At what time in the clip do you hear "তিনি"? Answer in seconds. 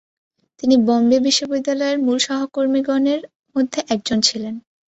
0.59-0.75